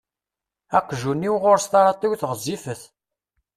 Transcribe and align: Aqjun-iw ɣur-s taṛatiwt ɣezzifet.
Aqjun-iw 0.77 1.35
ɣur-s 1.43 1.65
taṛatiwt 1.71 2.27
ɣezzifet. 2.29 2.81